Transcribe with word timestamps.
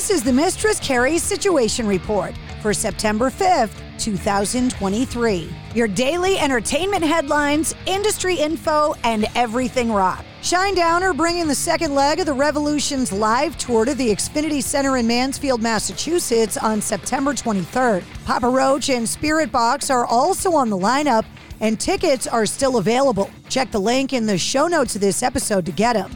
This 0.00 0.08
is 0.08 0.22
the 0.22 0.32
Mistress 0.32 0.80
Carrie 0.80 1.18
Situation 1.18 1.86
Report 1.86 2.34
for 2.62 2.72
September 2.72 3.28
5th, 3.28 3.82
2023. 3.98 5.50
Your 5.74 5.88
daily 5.88 6.38
entertainment 6.38 7.04
headlines, 7.04 7.74
industry 7.84 8.36
info, 8.36 8.94
and 9.04 9.26
everything 9.34 9.92
rock. 9.92 10.24
Shinedown 10.40 11.02
are 11.02 11.12
bringing 11.12 11.48
the 11.48 11.54
second 11.54 11.94
leg 11.94 12.18
of 12.18 12.24
the 12.24 12.32
Revolution's 12.32 13.12
live 13.12 13.58
tour 13.58 13.84
to 13.84 13.94
the 13.94 14.08
Xfinity 14.08 14.62
Center 14.62 14.96
in 14.96 15.06
Mansfield, 15.06 15.60
Massachusetts 15.60 16.56
on 16.56 16.80
September 16.80 17.34
23rd. 17.34 18.02
Papa 18.24 18.48
Roach 18.48 18.88
and 18.88 19.06
Spiritbox 19.06 19.90
are 19.90 20.06
also 20.06 20.54
on 20.54 20.70
the 20.70 20.78
lineup, 20.78 21.26
and 21.60 21.78
tickets 21.78 22.26
are 22.26 22.46
still 22.46 22.78
available. 22.78 23.30
Check 23.50 23.70
the 23.70 23.78
link 23.78 24.14
in 24.14 24.24
the 24.24 24.38
show 24.38 24.66
notes 24.66 24.94
of 24.94 25.02
this 25.02 25.22
episode 25.22 25.66
to 25.66 25.72
get 25.72 25.92
them. 25.92 26.10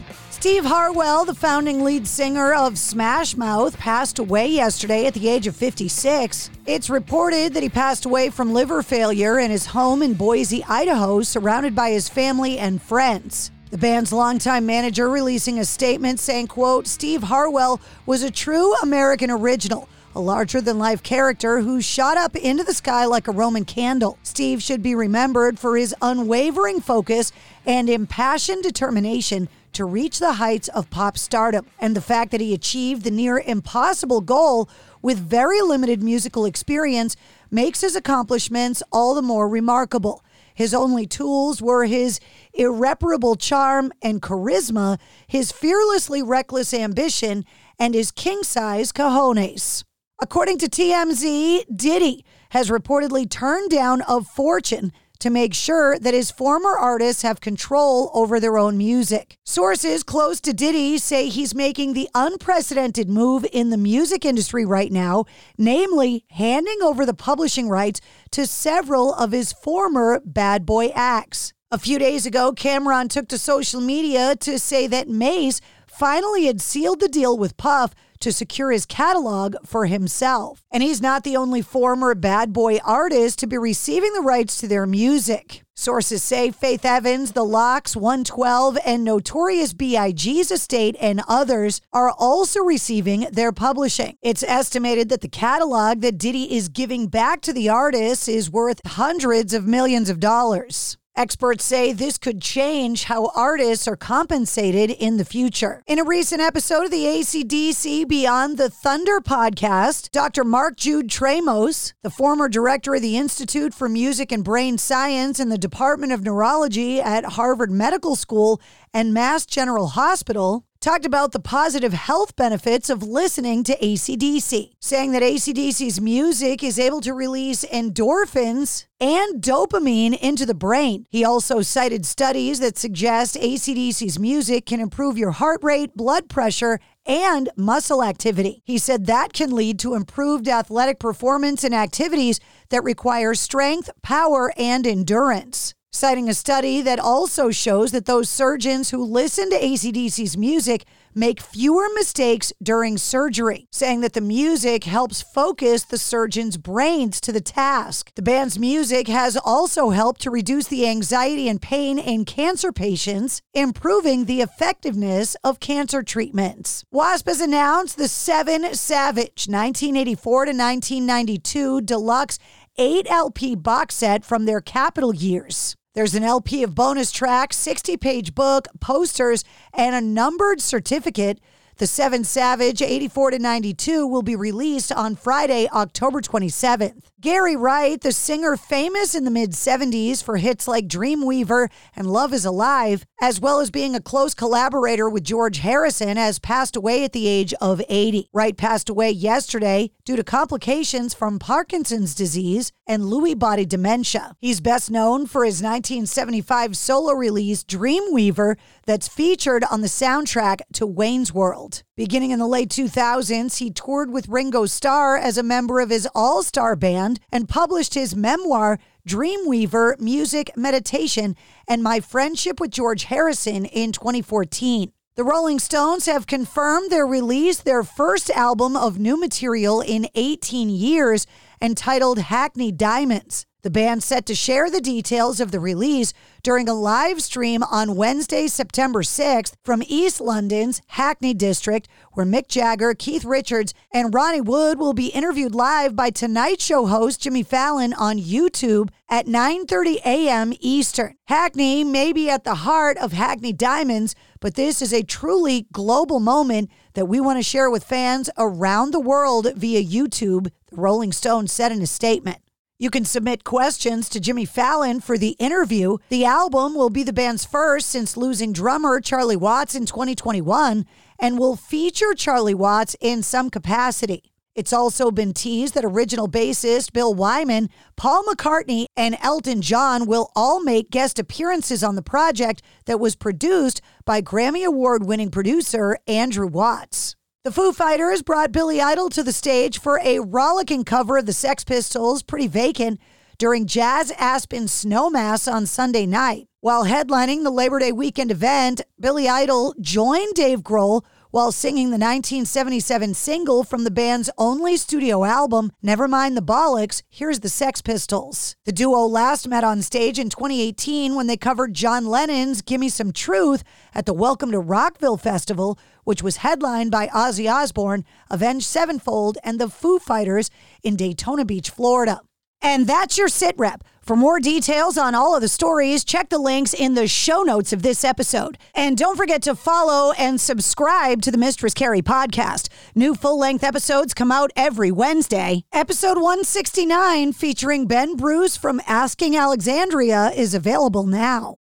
Steve 0.45 0.65
Harwell, 0.65 1.25
the 1.25 1.33
founding 1.33 1.83
lead 1.83 2.05
singer 2.05 2.53
of 2.53 2.77
Smash 2.77 3.35
Mouth, 3.35 3.79
passed 3.79 4.19
away 4.19 4.45
yesterday 4.45 5.07
at 5.07 5.15
the 5.15 5.27
age 5.27 5.47
of 5.47 5.55
56. 5.55 6.51
It's 6.67 6.87
reported 6.87 7.55
that 7.55 7.63
he 7.63 7.69
passed 7.69 8.05
away 8.05 8.29
from 8.29 8.53
liver 8.53 8.83
failure 8.83 9.39
in 9.39 9.49
his 9.49 9.65
home 9.65 10.03
in 10.03 10.13
Boise, 10.13 10.63
Idaho, 10.65 11.23
surrounded 11.23 11.73
by 11.73 11.89
his 11.89 12.09
family 12.09 12.59
and 12.59 12.79
friends. 12.79 13.49
The 13.71 13.79
band's 13.79 14.13
longtime 14.13 14.67
manager 14.67 15.09
releasing 15.09 15.57
a 15.57 15.65
statement 15.65 16.19
saying, 16.19 16.45
quote, 16.45 16.85
Steve 16.85 17.23
Harwell 17.23 17.81
was 18.05 18.21
a 18.21 18.29
true 18.29 18.75
American 18.83 19.31
original 19.31 19.89
a 20.15 20.19
larger 20.21 20.61
than 20.61 20.79
life 20.79 21.03
character 21.03 21.59
who 21.59 21.81
shot 21.81 22.17
up 22.17 22.37
into 22.37 22.63
the 22.63 22.73
sky 22.73 23.05
like 23.05 23.27
a 23.27 23.33
Roman 23.33 23.65
candle. 23.65 24.17
Steve 24.23 24.63
should 24.63 24.81
be 24.81 24.95
remembered 24.95 25.59
for 25.59 25.75
his 25.75 25.93
unwavering 26.01 26.79
focus 26.79 27.33
and 27.65 27.89
impassioned 27.89 28.63
determination 28.63 29.49
to 29.75 29.85
reach 29.85 30.19
the 30.19 30.33
heights 30.33 30.67
of 30.69 30.89
pop 30.89 31.17
stardom, 31.17 31.65
and 31.79 31.95
the 31.95 32.01
fact 32.01 32.31
that 32.31 32.41
he 32.41 32.53
achieved 32.53 33.03
the 33.03 33.11
near 33.11 33.37
impossible 33.39 34.21
goal 34.21 34.69
with 35.01 35.19
very 35.19 35.61
limited 35.61 36.01
musical 36.01 36.45
experience 36.45 37.15
makes 37.51 37.81
his 37.81 37.95
accomplishments 37.95 38.81
all 38.91 39.13
the 39.13 39.21
more 39.21 39.47
remarkable. 39.47 40.23
His 40.53 40.73
only 40.73 41.05
tools 41.05 41.61
were 41.61 41.85
his 41.85 42.19
irreparable 42.53 43.35
charm 43.35 43.91
and 44.01 44.21
charisma, 44.21 44.97
his 45.27 45.51
fearlessly 45.51 46.23
reckless 46.23 46.73
ambition, 46.73 47.45
and 47.77 47.93
his 47.93 48.11
king 48.11 48.41
size 48.43 48.91
cojones. 48.91 49.83
According 50.21 50.59
to 50.59 50.67
TMZ, 50.67 51.65
Diddy 51.75 52.23
has 52.51 52.69
reportedly 52.69 53.29
turned 53.29 53.69
down 53.69 54.01
a 54.07 54.21
fortune 54.21 54.93
to 55.19 55.29
make 55.29 55.53
sure 55.53 55.97
that 55.99 56.13
his 56.13 56.31
former 56.31 56.77
artists 56.77 57.21
have 57.21 57.41
control 57.41 58.11
over 58.13 58.39
their 58.39 58.57
own 58.57 58.77
music. 58.77 59.37
Sources 59.43 60.03
close 60.03 60.39
to 60.41 60.53
Diddy 60.53 60.97
say 60.97 61.29
he's 61.29 61.55
making 61.55 61.93
the 61.93 62.09
unprecedented 62.13 63.09
move 63.09 63.45
in 63.51 63.69
the 63.69 63.77
music 63.77 64.25
industry 64.25 64.65
right 64.65 64.91
now, 64.91 65.25
namely 65.57 66.25
handing 66.31 66.81
over 66.81 67.05
the 67.05 67.13
publishing 67.13 67.69
rights 67.69 68.01
to 68.31 68.45
several 68.45 69.13
of 69.13 69.31
his 69.31 69.53
former 69.53 70.21
bad 70.25 70.65
boy 70.65 70.87
acts. 70.89 71.53
A 71.71 71.79
few 71.79 71.99
days 71.99 72.25
ago, 72.25 72.53
Cam'ron 72.53 73.09
took 73.09 73.27
to 73.29 73.37
social 73.37 73.81
media 73.81 74.35
to 74.37 74.59
say 74.59 74.87
that 74.87 75.09
Mase 75.09 75.61
finally 75.87 76.45
had 76.45 76.61
sealed 76.61 76.99
the 76.99 77.07
deal 77.07 77.37
with 77.37 77.57
Puff 77.57 77.93
to 78.25 78.31
secure 78.31 78.71
his 78.71 78.87
catalog 78.87 79.55
for 79.63 79.85
himself. 79.85 80.63
And 80.71 80.81
he's 80.81 80.99
not 80.99 81.23
the 81.23 81.37
only 81.37 81.61
former 81.61 82.15
bad 82.15 82.53
boy 82.53 82.79
artist 82.83 83.37
to 83.37 83.45
be 83.45 83.55
receiving 83.55 84.13
the 84.13 84.21
rights 84.21 84.57
to 84.57 84.67
their 84.67 84.87
music. 84.87 85.61
Sources 85.75 86.23
say 86.23 86.49
Faith 86.49 86.83
Evans, 86.83 87.33
The 87.33 87.45
LOX, 87.45 87.95
112, 87.95 88.79
and 88.83 89.03
Notorious 89.03 89.73
B.I.G.'s 89.73 90.49
estate 90.49 90.95
and 90.99 91.21
others 91.27 91.81
are 91.93 92.09
also 92.17 92.61
receiving 92.61 93.27
their 93.31 93.51
publishing. 93.51 94.17
It's 94.23 94.41
estimated 94.41 95.09
that 95.09 95.21
the 95.21 95.27
catalog 95.27 96.01
that 96.01 96.17
Diddy 96.17 96.55
is 96.55 96.67
giving 96.67 97.05
back 97.05 97.41
to 97.41 97.53
the 97.53 97.69
artists 97.69 98.27
is 98.27 98.49
worth 98.49 98.81
hundreds 98.87 99.53
of 99.53 99.67
millions 99.67 100.09
of 100.09 100.19
dollars. 100.19 100.97
Experts 101.17 101.63
say 101.63 101.93
this 101.93 102.17
could 102.17 102.41
change 102.41 103.05
how 103.05 103.31
artists 103.33 103.87
are 103.87 103.95
compensated 103.95 104.91
in 104.91 105.15
the 105.15 105.23
future. 105.23 105.81
In 105.87 105.97
a 105.97 106.03
recent 106.03 106.41
episode 106.41 106.83
of 106.83 106.91
the 106.91 107.07
AC/DC 107.07 108.05
Beyond 108.05 108.57
the 108.57 108.69
Thunder 108.69 109.21
podcast, 109.21 110.11
Dr. 110.11 110.43
Mark 110.43 110.75
Jude 110.75 111.07
Tramos, 111.07 111.93
the 112.03 112.09
former 112.09 112.49
director 112.49 112.95
of 112.95 113.01
the 113.01 113.15
Institute 113.15 113.73
for 113.73 113.87
Music 113.87 114.29
and 114.29 114.43
Brain 114.43 114.77
Science 114.77 115.39
in 115.39 115.47
the 115.47 115.57
Department 115.57 116.11
of 116.11 116.21
Neurology 116.21 116.99
at 116.99 117.23
Harvard 117.23 117.71
Medical 117.71 118.17
School 118.17 118.59
and 118.93 119.13
Mass 119.13 119.45
General 119.45 119.87
Hospital, 119.87 120.64
talked 120.85 121.03
about 121.03 121.31
the 121.31 121.39
positive 121.39 121.93
health 121.93 122.35
benefits 122.35 122.91
of 122.91 123.01
listening 123.01 123.63
to 123.63 123.73
AC/DC, 123.83 124.73
saying 124.79 125.13
that 125.13 125.23
AC/DC's 125.23 125.99
music 125.99 126.63
is 126.63 126.77
able 126.77 127.01
to 127.01 127.11
release 127.11 127.65
endorphins 127.65 128.85
and 128.99 129.41
dopamine 129.41 130.15
into 130.19 130.45
the 130.45 130.53
brain. 130.53 131.07
He 131.09 131.25
also 131.25 131.63
cited 131.63 132.05
studies 132.05 132.59
that 132.59 132.77
suggest 132.77 133.35
AC/DC's 133.35 134.19
music 134.19 134.67
can 134.67 134.79
improve 134.79 135.17
your 135.17 135.31
heart 135.31 135.63
rate, 135.63 135.97
blood 135.97 136.29
pressure, 136.29 136.79
and 137.03 137.49
muscle 137.57 138.03
activity. 138.03 138.61
He 138.63 138.77
said 138.77 139.07
that 139.07 139.33
can 139.33 139.55
lead 139.55 139.79
to 139.79 139.95
improved 139.95 140.47
athletic 140.47 140.99
performance 140.99 141.63
in 141.63 141.73
activities 141.73 142.39
that 142.69 142.83
require 142.83 143.33
strength, 143.33 143.89
power, 144.03 144.53
and 144.55 144.85
endurance 144.85 145.73
citing 145.95 146.29
a 146.29 146.33
study 146.33 146.81
that 146.81 146.99
also 146.99 147.51
shows 147.51 147.91
that 147.91 148.05
those 148.05 148.29
surgeons 148.29 148.89
who 148.89 149.03
listen 149.03 149.49
to 149.49 149.65
AC/DC's 149.65 150.37
music 150.37 150.85
make 151.17 151.39
fewer 151.39 151.87
mistakes 151.95 152.51
during 152.61 152.97
surgery, 152.97 153.67
saying 153.71 154.01
that 154.01 154.11
the 154.11 154.19
music 154.19 154.83
helps 154.83 155.21
focus 155.21 155.85
the 155.85 155.97
surgeon's 155.97 156.57
brains 156.57 157.21
to 157.21 157.31
the 157.31 157.39
task. 157.39 158.11
The 158.15 158.21
band's 158.21 158.59
music 158.59 159.07
has 159.07 159.37
also 159.37 159.91
helped 159.91 160.19
to 160.21 160.29
reduce 160.29 160.67
the 160.67 160.85
anxiety 160.85 161.47
and 161.47 161.61
pain 161.61 161.97
in 161.97 162.25
cancer 162.25 162.73
patients, 162.73 163.41
improving 163.53 164.25
the 164.25 164.41
effectiveness 164.41 165.37
of 165.43 165.61
cancer 165.61 166.03
treatments. 166.03 166.83
Wasp 166.91 167.27
has 167.27 167.39
announced 167.39 167.97
the 167.97 168.09
Seven 168.09 168.73
Savage 168.73 169.47
1984 169.47 170.45
to 170.45 170.51
1992 170.51 171.81
deluxe 171.81 172.37
8 172.77 173.07
LP 173.09 173.55
box 173.55 173.95
set 173.95 174.25
from 174.25 174.43
their 174.43 174.59
Capitol 174.59 175.15
years. 175.15 175.77
There's 175.95 176.13
an 176.13 176.23
LP 176.25 176.61
of 176.61 176.75
bonus 176.75 177.09
tracks, 177.09 177.55
60 177.55 177.95
page 177.95 178.35
book, 178.35 178.67
posters, 178.81 179.45
and 179.73 179.95
a 179.95 180.01
numbered 180.01 180.59
certificate 180.59 181.39
the 181.77 181.87
Seven 181.87 182.23
Savage 182.23 182.81
84 182.81 183.31
to 183.31 183.39
92 183.39 184.07
will 184.07 184.21
be 184.21 184.35
released 184.35 184.93
on 184.93 185.15
Friday, 185.15 185.67
October 185.73 186.21
27th. 186.21 187.09
Gary 187.19 187.55
Wright, 187.55 187.99
the 187.99 188.11
singer 188.11 188.55
famous 188.55 189.15
in 189.15 189.25
the 189.25 189.31
mid 189.31 189.51
70s 189.51 190.23
for 190.23 190.37
hits 190.37 190.67
like 190.67 190.87
Dreamweaver 190.87 191.69
and 191.95 192.07
Love 192.07 192.33
is 192.33 192.45
Alive, 192.45 193.05
as 193.19 193.41
well 193.41 193.59
as 193.59 193.71
being 193.71 193.95
a 193.95 193.99
close 193.99 194.33
collaborator 194.33 195.09
with 195.09 195.23
George 195.23 195.57
Harrison, 195.57 196.17
has 196.17 196.39
passed 196.39 196.75
away 196.75 197.03
at 197.03 197.13
the 197.13 197.27
age 197.27 197.53
of 197.59 197.81
80. 197.89 198.29
Wright 198.31 198.55
passed 198.55 198.89
away 198.89 199.09
yesterday 199.09 199.89
due 200.05 200.15
to 200.15 200.23
complications 200.23 201.13
from 201.13 201.39
Parkinson's 201.39 202.13
disease 202.13 202.71
and 202.87 203.03
Lewy 203.03 203.37
body 203.37 203.65
dementia. 203.65 204.35
He's 204.39 204.61
best 204.61 204.91
known 204.91 205.25
for 205.25 205.43
his 205.43 205.63
1975 205.63 206.77
solo 206.77 207.13
release 207.13 207.63
Dreamweaver 207.63 208.55
that's 208.85 209.07
featured 209.07 209.63
on 209.71 209.81
the 209.81 209.87
soundtrack 209.87 210.61
to 210.73 210.85
Wayne's 210.85 211.33
World. 211.33 211.64
Beginning 211.95 212.31
in 212.31 212.39
the 212.39 212.47
late 212.47 212.69
2000s, 212.69 213.57
he 213.57 213.71
toured 213.71 214.11
with 214.11 214.27
Ringo 214.27 214.65
Starr 214.65 215.17
as 215.17 215.37
a 215.37 215.43
member 215.43 215.79
of 215.79 215.89
his 215.89 216.07
all 216.13 216.43
star 216.43 216.75
band 216.75 217.19
and 217.31 217.49
published 217.49 217.93
his 217.93 218.15
memoir, 218.15 218.79
Dreamweaver 219.07 219.99
Music 219.99 220.51
Meditation 220.55 221.35
and 221.67 221.81
My 221.81 221.99
Friendship 221.99 222.59
with 222.59 222.71
George 222.71 223.05
Harrison 223.05 223.65
in 223.65 223.91
2014. 223.91 224.91
The 225.15 225.23
Rolling 225.23 225.59
Stones 225.59 226.07
have 226.07 226.27
confirmed 226.27 226.91
they 226.91 227.01
released 227.01 227.63
their 227.63 227.83
first 227.83 228.29
album 228.31 228.75
of 228.75 228.99
new 228.99 229.17
material 229.17 229.79
in 229.79 230.07
18 230.13 230.69
years 230.69 231.25
entitled 231.61 232.19
Hackney 232.19 232.71
Diamonds. 232.73 233.45
The 233.65 233.71
band 233.71 234.03
set 234.03 234.27
to 234.27 234.35
share 234.35 234.69
the 234.69 234.79
details 234.79 235.39
of 235.39 235.49
the 235.49 235.59
release 235.59 236.13
during 236.43 236.69
a 236.69 236.73
live 236.75 237.19
stream 237.23 237.63
on 237.63 237.95
Wednesday, 237.95 238.45
September 238.45 239.01
6th 239.01 239.55
from 239.63 239.81
East 239.87 240.21
London's 240.21 240.83
Hackney 240.89 241.33
district, 241.33 241.87
where 242.11 242.27
Mick 242.27 242.47
Jagger, 242.47 242.93
Keith 242.93 243.25
Richards, 243.25 243.73
and 243.91 244.13
Ronnie 244.13 244.39
Wood 244.39 244.77
will 244.77 244.93
be 244.93 245.07
interviewed 245.07 245.55
live 245.55 245.95
by 245.95 246.11
Tonight 246.11 246.61
Show 246.61 246.85
host 246.85 247.21
Jimmy 247.21 247.41
Fallon 247.41 247.95
on 247.95 248.19
YouTube 248.19 248.89
at 249.09 249.25
9:30 249.25 249.95
a.m. 250.05 250.53
Eastern. 250.59 251.15
Hackney 251.23 251.83
may 251.83 252.13
be 252.13 252.29
at 252.29 252.43
the 252.43 252.53
heart 252.69 252.99
of 252.99 253.13
Hackney 253.13 253.51
Diamonds, 253.51 254.13
but 254.39 254.53
this 254.53 254.79
is 254.79 254.93
a 254.93 255.01
truly 255.01 255.65
global 255.71 256.19
moment 256.19 256.69
that 256.93 257.07
we 257.07 257.19
want 257.19 257.39
to 257.39 257.43
share 257.43 257.71
with 257.71 257.83
fans 257.83 258.29
around 258.37 258.91
the 258.91 258.99
world 258.99 259.47
via 259.55 259.83
YouTube, 259.83 260.51
the 260.67 260.75
Rolling 260.75 261.11
Stones 261.11 261.51
said 261.51 261.71
in 261.71 261.81
a 261.81 261.87
statement. 261.87 262.37
You 262.77 262.89
can 262.89 263.05
submit 263.05 263.45
questions 263.45 264.09
to 264.09 264.19
Jimmy 264.19 264.43
Fallon 264.43 264.99
for 264.99 265.17
the 265.17 265.37
interview. 265.39 265.95
The 266.09 266.25
album 266.25 266.75
will 266.75 266.89
be 266.89 267.03
the 267.03 267.13
band's 267.13 267.45
first 267.45 267.87
since 267.87 268.17
losing 268.17 268.51
drummer 268.51 268.99
Charlie 268.99 269.37
Watts 269.37 269.75
in 269.75 269.85
2021 269.85 270.85
and 271.17 271.39
will 271.39 271.55
feature 271.55 272.13
Charlie 272.13 272.53
Watts 272.53 272.93
in 272.99 273.23
some 273.23 273.49
capacity. 273.49 274.33
It's 274.55 274.73
also 274.73 275.09
been 275.09 275.31
teased 275.31 275.73
that 275.75 275.85
original 275.85 276.27
bassist 276.27 276.91
Bill 276.91 277.13
Wyman, 277.13 277.69
Paul 277.95 278.25
McCartney, 278.25 278.87
and 278.97 279.17
Elton 279.21 279.61
John 279.61 280.05
will 280.05 280.29
all 280.35 280.61
make 280.61 280.91
guest 280.91 281.17
appearances 281.17 281.81
on 281.81 281.95
the 281.95 282.01
project 282.01 282.61
that 282.87 282.99
was 282.99 283.15
produced 283.15 283.79
by 284.03 284.21
Grammy 284.21 284.65
Award 284.65 285.05
winning 285.05 285.31
producer 285.31 285.97
Andrew 286.07 286.47
Watt. 286.47 287.15
The 287.45 287.51
Foo 287.51 287.73
Fighters 287.73 288.23
brought 288.23 288.51
Billy 288.51 288.81
Idol 288.81 289.07
to 289.09 289.21
the 289.21 289.31
stage 289.31 289.79
for 289.79 290.01
a 290.03 290.17
rollicking 290.17 290.83
cover 290.83 291.17
of 291.17 291.27
the 291.27 291.31
Sex 291.31 291.63
Pistols' 291.63 292.23
Pretty 292.23 292.47
Vacant 292.47 292.99
during 293.37 293.67
Jazz 293.67 294.09
Aspen 294.17 294.63
Snowmass 294.63 295.47
on 295.47 295.67
Sunday 295.67 296.07
night. 296.07 296.47
While 296.61 296.85
headlining 296.85 297.43
the 297.43 297.51
Labor 297.51 297.77
Day 297.77 297.91
weekend 297.91 298.31
event, 298.31 298.81
Billy 298.99 299.29
Idol 299.29 299.75
joined 299.79 300.33
Dave 300.33 300.61
Grohl 300.61 301.03
while 301.35 301.51
singing 301.51 301.87
the 301.87 301.97
1977 301.97 303.13
single 303.13 303.65
from 303.65 303.83
the 303.83 303.91
band's 303.91 304.29
only 304.37 304.77
studio 304.77 305.25
album, 305.25 305.69
Nevermind 305.83 306.33
the 306.33 306.41
Bollocks, 306.41 307.01
here's 307.09 307.41
the 307.41 307.49
Sex 307.49 307.81
Pistols. 307.81 308.55
The 308.63 308.71
duo 308.71 309.01
last 309.01 309.45
met 309.45 309.65
on 309.65 309.81
stage 309.81 310.17
in 310.17 310.29
2018 310.29 311.13
when 311.13 311.27
they 311.27 311.35
covered 311.35 311.73
John 311.73 312.05
Lennon's 312.05 312.61
Gimme 312.61 312.87
Some 312.87 313.11
Truth 313.11 313.65
at 313.93 314.05
the 314.05 314.13
Welcome 314.13 314.49
to 314.51 314.61
Rockville 314.61 315.17
Festival, 315.17 315.77
which 316.05 316.23
was 316.23 316.37
headlined 316.37 316.91
by 316.91 317.07
Ozzy 317.07 317.51
Osbourne, 317.51 318.05
Avenged 318.31 318.65
Sevenfold, 318.65 319.37
and 319.43 319.59
the 319.59 319.67
Foo 319.67 319.99
Fighters 319.99 320.49
in 320.83 320.95
Daytona 320.95 321.43
Beach, 321.43 321.69
Florida. 321.69 322.21
And 322.61 322.87
that's 322.87 323.17
your 323.17 323.27
sit 323.27 323.55
rep. 323.57 323.83
For 324.05 324.15
more 324.15 324.39
details 324.39 324.99
on 324.99 325.15
all 325.15 325.33
of 325.33 325.41
the 325.41 325.47
stories, 325.47 326.03
check 326.03 326.29
the 326.29 326.37
links 326.37 326.75
in 326.75 326.93
the 326.93 327.07
show 327.07 327.41
notes 327.41 327.73
of 327.73 327.81
this 327.81 328.03
episode. 328.03 328.55
And 328.75 328.95
don't 328.95 329.17
forget 329.17 329.41
to 329.41 329.55
follow 329.55 330.11
and 330.11 330.39
subscribe 330.39 331.23
to 331.23 331.31
the 331.31 331.39
Mistress 331.39 331.73
Carrie 331.73 332.03
podcast. 332.03 332.69
New 332.93 333.15
full 333.15 333.39
length 333.39 333.63
episodes 333.63 334.13
come 334.13 334.31
out 334.31 334.51
every 334.55 334.91
Wednesday. 334.91 335.63
Episode 335.73 336.17
169, 336.17 337.33
featuring 337.33 337.87
Ben 337.87 338.15
Bruce 338.15 338.55
from 338.55 338.79
Asking 338.85 339.35
Alexandria, 339.35 340.29
is 340.35 340.53
available 340.53 341.07
now. 341.07 341.55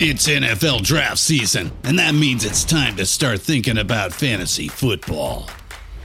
It's 0.00 0.26
NFL 0.26 0.82
draft 0.82 1.18
season, 1.18 1.70
and 1.84 1.96
that 2.00 2.12
means 2.16 2.44
it's 2.44 2.64
time 2.64 2.96
to 2.96 3.06
start 3.06 3.40
thinking 3.40 3.78
about 3.78 4.12
fantasy 4.12 4.66
football. 4.66 5.48